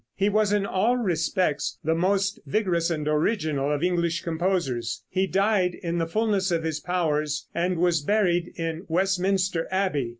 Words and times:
He 0.15 0.29
was 0.29 0.51
in 0.51 0.65
all 0.65 0.97
respects 0.97 1.77
the 1.83 1.93
most 1.93 2.39
vigorous 2.47 2.89
and 2.89 3.07
original 3.07 3.71
of 3.71 3.83
English 3.83 4.21
composers. 4.23 5.03
He 5.11 5.27
died 5.27 5.75
in 5.75 5.99
the 5.99 6.07
fullness 6.07 6.49
of 6.49 6.63
his 6.63 6.79
powers 6.79 7.47
and 7.53 7.77
was 7.77 8.01
buried 8.01 8.51
in 8.55 8.83
Westminster 8.87 9.67
Abbey. 9.69 10.09